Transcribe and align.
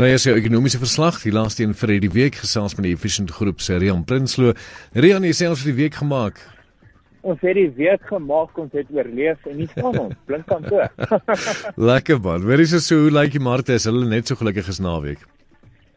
Nou 0.00 0.08
ja, 0.08 0.16
sy 0.16 0.32
ekonomiese 0.32 0.78
verslag, 0.80 1.18
die 1.20 1.32
laaste 1.34 1.60
een 1.60 1.74
vir 1.76 1.90
die 2.00 2.08
week 2.08 2.38
gesels 2.40 2.72
met 2.78 2.86
die 2.86 2.94
Efficient 2.96 3.34
Groep 3.36 3.60
se 3.60 3.76
Rian 3.76 4.00
Prinsloo. 4.08 4.54
Rian 4.96 5.26
het 5.28 5.36
selfs 5.36 5.66
die 5.68 5.74
week 5.76 5.98
gemaak. 6.00 6.40
Ons 7.20 7.42
het 7.44 7.58
die 7.58 7.66
week 7.76 8.06
gemaak, 8.08 8.56
ons 8.62 8.72
het 8.72 8.88
oorleef 8.96 9.44
en 9.50 9.58
nie 9.60 9.66
staan 9.74 9.98
ons 10.00 10.16
blink 10.24 10.48
aan 10.56 10.64
toe. 10.70 10.86
Lekker 11.90 12.16
man. 12.24 12.48
Waar 12.48 12.64
is 12.64 12.72
so 12.80 13.02
hoe 13.02 13.12
lyk 13.12 13.36
die 13.36 13.44
markte? 13.44 13.76
Is 13.76 13.84
hulle 13.90 14.08
net 14.08 14.32
so 14.32 14.40
gelukkig 14.40 14.72
as 14.72 14.80
naweek? 14.80 15.20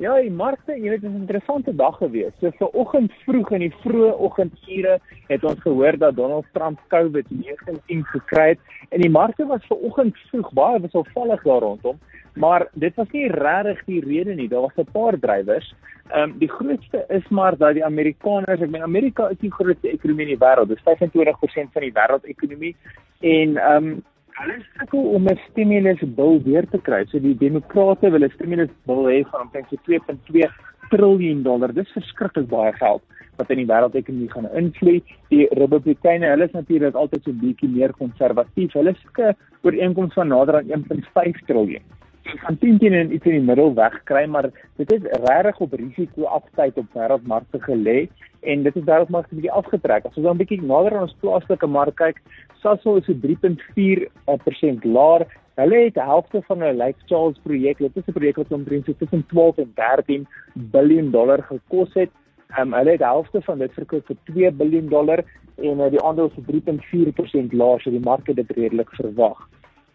Ja, 0.00 0.14
die 0.16 0.30
markte, 0.32 0.72
jy 0.72 0.94
weet, 0.94 1.02
dit 1.02 1.10
is 1.10 1.16
'n 1.16 1.20
interessante 1.20 1.74
dag 1.76 1.96
gewees. 1.98 2.32
So 2.40 2.50
vanoggend 2.56 3.12
vroeg 3.24 3.50
in 3.52 3.60
die 3.60 3.74
vroeë 3.82 4.12
oggendure 4.16 4.98
het 5.28 5.44
ons 5.44 5.60
gehoor 5.60 5.98
dat 5.98 6.16
Donald 6.16 6.46
Trump 6.52 6.80
COVID-19 6.88 8.00
gekry 8.12 8.48
het 8.48 8.58
en 8.88 9.00
die 9.00 9.10
markte 9.10 9.46
was 9.46 9.66
vanoggend 9.66 10.16
vroeg 10.30 10.52
baie 10.52 10.80
wisselvallig 10.80 11.42
daar 11.42 11.60
rondom. 11.60 11.98
Maar 12.34 12.68
dit 12.72 12.94
was 12.94 13.10
nie 13.10 13.28
regtig 13.28 13.84
die 13.84 14.00
rede 14.00 14.34
nie. 14.34 14.48
Daar 14.48 14.60
was 14.60 14.76
'n 14.76 14.90
paar 14.92 15.18
drywers. 15.18 15.74
Ehm 16.08 16.30
um, 16.30 16.38
die 16.38 16.48
grootste 16.48 17.04
is 17.08 17.28
maar 17.28 17.56
dat 17.56 17.74
die 17.74 17.84
Amerikaners, 17.84 18.60
ek 18.60 18.70
meen 18.70 18.82
Amerika 18.82 19.28
is 19.28 19.38
die 19.38 19.52
grootste 19.52 19.88
ekonomie 19.88 20.28
in 20.28 20.38
die 20.38 20.46
wêreld. 20.46 20.68
Dit 20.68 20.76
is 20.76 20.84
25% 20.84 21.72
van 21.72 21.82
die 21.82 21.92
wêreldekonomie 21.92 22.76
en 23.20 23.56
ehm 23.56 23.84
um, 23.84 24.04
hulle 24.40 24.56
sukkel 24.78 25.06
om 25.16 25.28
'n 25.28 25.38
stimulus 25.50 26.02
bil 26.18 26.40
weer 26.44 26.66
te 26.72 26.78
kry. 26.78 27.04
So 27.10 27.18
die 27.18 27.36
demokrate 27.36 28.10
wil 28.10 28.24
'n 28.24 28.34
stimulus 28.36 28.70
bil 28.86 29.02
hê 29.12 29.22
van 29.30 29.42
omtrent 29.42 29.68
2.2 29.88 30.48
triljoen 30.90 31.42
dollar. 31.42 31.72
Dis 31.72 31.92
verskriklik 31.92 32.48
baie 32.48 32.72
geld 32.72 33.02
wat 33.38 33.50
in 33.50 33.62
die 33.62 33.70
wêreldekonomie 33.72 34.30
gaan 34.30 34.48
invloed. 34.54 35.04
Die 35.28 35.46
Republikeine, 35.62 36.26
hulle 36.32 36.44
is 36.44 36.52
natuurlik 36.52 36.94
altyd 36.94 37.22
so 37.24 37.32
bietjie 37.32 37.68
meer 37.68 37.92
konservatief. 37.92 38.72
Hulle 38.72 38.94
soek 39.02 39.18
'n 39.18 39.36
ooreenkoms 39.62 40.14
van 40.14 40.28
nader 40.28 40.56
aan 40.56 40.70
1.5 40.70 41.40
triljoen 41.46 41.99
gaan 42.38 42.58
teen 42.58 42.78
teen 42.78 42.92
in 42.92 43.12
iets 43.12 43.26
in 43.26 43.38
die 43.38 43.46
middel 43.46 43.74
wegkry 43.74 44.26
maar 44.26 44.50
dit 44.76 44.92
is 44.92 45.02
regtig 45.24 45.60
op 45.60 45.72
risiko 45.72 46.24
afskeid 46.24 46.78
op 46.78 46.86
wêreldmarkte 46.94 47.60
gelê 47.66 47.98
en 48.40 48.62
dit 48.62 48.76
is 48.76 48.86
wêreldmarkte 48.86 49.34
bietjie 49.34 49.52
afgetrek. 49.52 50.06
As 50.06 50.16
ons 50.16 50.26
dan 50.26 50.40
bietjie 50.40 50.62
nader 50.62 50.96
aan 50.96 51.08
ons 51.08 51.18
plaaslike 51.20 51.66
mark 51.66 51.96
kyk 52.00 52.22
Sasol 52.62 53.00
is 53.00 53.06
so 53.08 53.14
3.4% 53.16 54.84
laer. 54.84 55.26
Hulle 55.60 55.78
het 55.84 55.94
die 55.96 56.04
helfte 56.04 56.42
van 56.48 56.60
hulle 56.60 56.76
Lake 56.76 57.06
Charles 57.08 57.38
projek 57.44 57.78
dit 57.78 57.96
is 57.96 58.08
'n 58.08 58.16
projek 58.16 58.36
wat 58.36 58.52
omtrent 58.52 58.84
so 58.86 58.92
tussen 58.92 59.26
12 59.28 59.58
en 59.58 59.72
13 59.74 60.26
miljard 60.72 61.12
dollar 61.12 61.42
gekos 61.42 61.94
het. 61.94 62.10
Um, 62.58 62.72
hulle 62.72 62.90
het 62.90 62.98
die 62.98 63.06
helfte 63.06 63.40
van 63.42 63.58
dit 63.58 63.72
verkoop 63.72 64.06
vir 64.06 64.16
2 64.24 64.50
miljard 64.52 64.90
dollar 64.90 65.24
en 65.58 65.80
uh, 65.80 65.90
die 65.90 66.02
aandele 66.02 66.30
is 66.36 66.44
3.4% 66.48 67.52
laer 67.52 67.80
so 67.80 67.90
die 67.90 68.00
mark 68.00 68.26
het 68.26 68.36
dit 68.36 68.50
redelik 68.50 68.90
verwag 68.90 69.48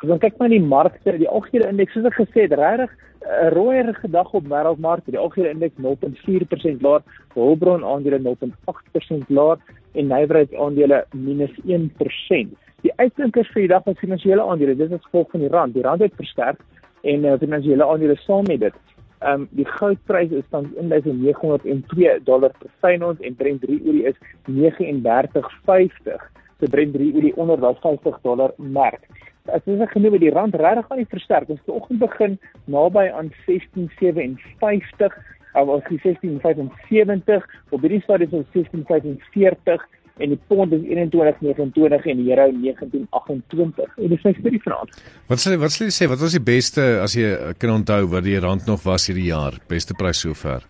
As 0.04 0.10
ons 0.12 0.20
kyk 0.20 0.40
na 0.42 0.48
die 0.52 0.60
markte, 0.60 1.14
die 1.18 1.30
algehele 1.32 1.70
indeks, 1.72 1.94
soos 1.96 2.08
ek 2.10 2.18
gesê 2.20 2.46
het, 2.46 2.56
regtig 2.60 2.92
'n 3.26 3.50
rooier 3.56 3.94
gedag 4.02 4.34
op 4.34 4.46
wêreldmarkte. 4.52 5.12
Die 5.12 5.20
algehele 5.20 5.54
indeks 5.56 5.80
0.4% 5.80 6.82
laer, 6.82 7.02
Hulbron 7.34 7.84
aandele 7.84 8.20
0.8% 8.20 9.30
laer 9.30 9.58
en 9.94 10.08
nywerheid 10.08 10.54
aandele 10.56 11.06
-1%. 11.14 12.52
Die 12.84 12.94
uitblinkers 12.96 13.50
vir 13.54 13.62
die 13.62 13.68
dag 13.68 13.84
was 13.86 13.98
finansiële 14.00 14.42
aandele. 14.42 14.76
Dit 14.76 14.92
is 14.92 15.08
gevolg 15.08 15.32
van 15.32 15.40
die 15.40 15.50
rand. 15.50 15.74
Die 15.74 15.84
rand 15.84 16.02
het 16.02 16.14
versterk 16.16 16.60
en 17.04 17.26
uh, 17.26 17.38
finansiële 17.40 17.86
aandele 17.86 18.16
saam 18.16 18.44
met 18.48 18.60
dit. 18.60 18.74
Ehm 19.20 19.42
um, 19.42 19.48
die 19.52 19.66
goudprys 19.66 20.32
is 20.32 20.44
tans 20.50 20.68
1902 20.76 22.20
dollar 22.24 22.52
per 22.60 22.70
fyn 22.84 23.04
ons 23.04 23.20
en 23.20 23.36
Brent 23.36 23.62
3 23.62 23.82
olie 23.88 24.06
is 24.12 24.18
39.50. 24.46 26.20
So 26.60 26.68
Brent 26.70 26.94
3 26.94 27.14
olie 27.16 27.36
onder 27.36 27.58
daai 27.60 27.76
50 27.82 28.20
dollar 28.22 28.52
merk 28.58 29.08
as 29.54 29.66
jy 29.66 29.78
sê 29.80 29.88
genoem 29.92 30.18
die 30.22 30.34
rand 30.34 30.56
regtig 30.58 30.92
aan 30.92 31.02
die 31.02 31.12
versterk. 31.12 31.50
Ons 31.50 31.62
het 31.62 31.70
vanoggend 31.70 32.00
begin 32.02 32.38
naby 32.72 33.08
aan 33.14 33.32
16.57 33.46 35.18
of 35.56 35.72
ons 35.78 35.86
sê 35.90 36.16
16.75 36.24 37.46
op 37.72 37.86
hierdie 37.86 38.02
stadium 38.04 38.34
is 38.34 38.40
ons 38.42 38.56
16.45 38.56 39.86
en 40.24 40.32
die 40.32 40.40
pond 40.48 40.72
is 40.76 40.84
21.29 40.88 42.06
en 42.12 42.22
die 42.22 42.30
euro 42.32 42.46
19.28 42.64 43.98
en 44.00 44.14
dis 44.14 44.28
net 44.28 44.40
vir 44.44 44.56
die 44.56 44.62
vanaand. 44.64 45.02
Wat 45.32 45.44
sê 45.44 45.58
wat 45.60 45.76
sê 45.76 45.90
jy 45.90 45.96
sê 45.96 46.10
wat 46.12 46.24
was 46.24 46.38
die 46.38 46.44
beste 46.44 46.86
as 47.04 47.18
jy 47.20 47.34
kan 47.60 47.76
onthou 47.76 48.06
wat 48.14 48.28
die 48.28 48.38
rand 48.40 48.68
nog 48.70 48.86
was 48.88 49.10
hierdie 49.10 49.30
jaar 49.32 49.60
beste 49.72 49.98
prys 50.00 50.24
sover? 50.24 50.64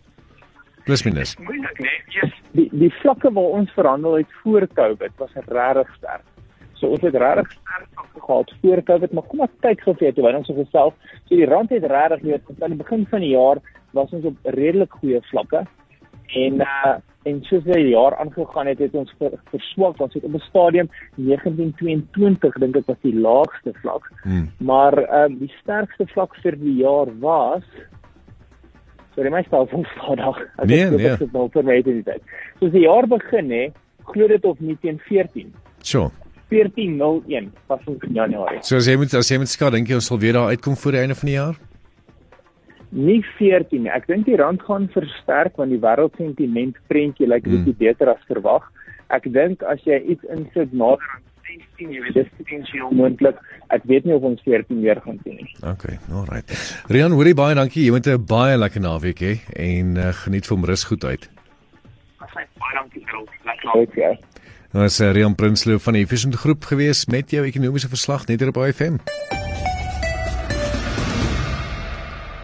Plus 0.85 1.05
minus. 1.05 1.33
Nee, 1.41 1.97
yes. 2.13 2.33
Die 2.57 2.69
die 2.73 2.91
vlakke 3.01 3.31
waar 3.33 3.59
ons 3.61 3.73
verhandel 3.77 4.19
het 4.21 4.39
voor 4.41 4.67
Covid 4.77 5.13
was 5.21 5.33
regtig 5.45 5.94
sterk. 5.97 6.25
So 6.77 6.94
ons 6.94 7.05
het 7.05 7.17
regtig 7.17 7.53
sterk 7.53 7.94
gehad 8.25 8.53
voor 8.62 8.84
Covid, 8.84 9.13
maar 9.13 9.28
kom 9.31 9.46
ons 9.46 9.58
kyk 9.66 9.81
gou 9.86 9.96
vir 10.00 10.13
toe 10.13 10.30
ons 10.31 10.52
gesels. 10.59 10.94
So 11.25 11.36
die 11.36 11.50
rand 11.50 11.74
het 11.74 11.88
regtig 11.91 12.24
net 12.24 12.62
aan 12.62 12.75
die 12.75 12.84
begin 12.84 13.08
van 13.09 13.25
die 13.25 13.34
jaar 13.34 13.62
was 13.96 14.12
ons 14.12 14.25
op 14.31 14.38
redelik 14.58 14.91
goeie 15.02 15.22
vlakke. 15.31 15.66
En 16.34 16.63
uh 16.68 16.96
en 17.25 17.40
soos 17.50 17.63
die 17.66 17.88
jaar 17.90 18.13
aangegaan 18.22 18.68
het, 18.69 18.80
het 18.80 18.94
ons 18.94 19.13
verswak. 19.50 20.02
Ons 20.02 20.13
het 20.13 20.24
op 20.24 20.34
'n 20.34 20.44
stadium 20.46 20.90
1922 21.16 22.53
dink 22.62 22.75
ek 22.75 22.86
was 22.86 23.02
die 23.02 23.16
laagste 23.19 23.74
vlak. 23.81 24.12
Hmm. 24.22 24.52
Maar 24.57 24.94
ehm 24.97 25.31
uh, 25.31 25.40
die 25.40 25.53
sterkste 25.62 26.06
vlak 26.07 26.36
vir 26.44 26.56
die 26.59 26.75
jaar 26.84 27.09
was 27.19 27.63
Sorry, 29.16 29.31
my 29.31 29.44
stel 29.47 29.68
van 29.68 29.86
Vrydag. 29.86 30.38
Nee, 30.66 30.86
nee. 30.86 31.18
Dit 31.18 31.31
was 31.31 31.52
vir 31.52 31.63
my 31.63 31.81
dit. 31.81 32.22
So 32.59 32.69
die 32.69 32.81
jaar 32.84 33.07
begin 33.07 33.52
hè, 33.52 33.72
glo 34.03 34.28
dit 34.28 34.46
of 34.46 34.59
nie 34.59 34.78
teen 34.81 35.00
14. 35.00 35.53
Sure. 35.80 36.12
1401 36.50 37.51
pas 37.67 37.81
in 37.88 38.13
Januarie. 38.13 38.61
So 38.63 38.78
as 38.78 38.88
jy 38.88 38.97
moet 38.97 39.13
as 39.13 39.31
jy 39.31 39.39
moet 39.41 39.51
skat 39.51 39.73
dink 39.73 39.89
jy 39.89 40.00
ons 40.00 40.09
sal 40.11 40.19
weer 40.22 40.38
daar 40.38 40.53
uitkom 40.53 40.78
voor 40.78 40.97
die 40.97 41.01
einde 41.01 41.16
van 41.16 41.31
die 41.31 41.38
jaar? 41.38 41.59
Nie 42.95 43.22
14 43.38 43.83
nie. 43.83 43.91
Ek 43.91 44.07
dink 44.07 44.25
die 44.29 44.38
rand 44.39 44.61
gaan 44.63 44.88
versterk 44.94 45.57
want 45.59 45.73
die 45.73 45.81
wêreldsentiment 45.81 46.79
prentjie 46.88 47.28
lyk 47.28 47.44
like, 47.44 47.50
bietjie 47.50 47.75
hmm. 47.75 47.83
beter 47.83 48.13
as 48.13 48.23
verwag. 48.29 48.67
Ek 49.13 49.28
dink 49.33 49.63
as 49.67 49.81
jy 49.85 50.00
iets 50.16 50.25
insit 50.33 50.73
nader 50.73 51.03
aan 51.16 51.23
16, 51.45 51.91
jy 51.94 52.01
weet 52.06 52.17
dis 52.22 52.31
potensieel 52.39 52.95
moontlik. 52.95 53.38
Ek 53.73 53.85
weet 53.89 54.07
nie 54.07 54.16
of 54.16 54.25
ons 54.27 54.41
14 54.45 54.81
weer 54.81 55.01
gaan 55.03 55.19
sien 55.23 55.39
nie. 55.41 55.51
Okay, 55.66 56.00
alright. 56.12 56.51
Rian, 56.91 57.13
hoorie 57.17 57.35
baie 57.38 57.57
dankie. 57.57 57.85
Jy 57.85 57.95
moet 57.95 58.07
'n 58.07 58.25
baie 58.25 58.57
lekker 58.57 58.81
naweek 58.81 59.19
hê 59.19 59.33
en 59.53 59.97
uh, 59.97 60.13
geniet 60.25 60.47
van 60.47 60.66
rus 60.66 60.83
goed 60.83 61.03
uit. 61.03 61.29
Baie 62.35 62.75
dankie 62.75 63.03
vir 63.06 63.22
al. 63.22 63.28
Lekker 63.47 63.72
naweek. 63.72 63.96
Ja. 64.00 64.12
Ons 64.75 65.00
is 65.00 65.13
Rian 65.16 65.35
Prinsloo 65.40 65.79
van 65.79 65.96
die 65.96 66.03
Efficient 66.03 66.35
Groep 66.35 66.68
gewees 66.68 67.06
met 67.07 67.31
jou 67.31 67.46
ekonomiese 67.47 67.91
verslag 67.91 68.28
net 68.28 68.44
hier 68.44 68.51
op 68.51 68.59
IFM. 68.59 69.00